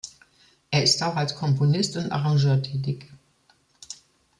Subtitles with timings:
[0.71, 3.05] Er ist auch als Komponist und Arrangeur tätig.